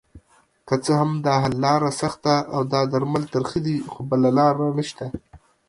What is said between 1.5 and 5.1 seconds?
لاره سخته اودا درمل ترخه دي خو بله لاره نشته